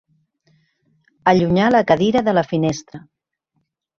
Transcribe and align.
Allunyar 1.33 1.67
la 1.75 1.83
cadira 1.91 2.25
de 2.29 2.35
la 2.37 2.45
finestra. 2.53 3.03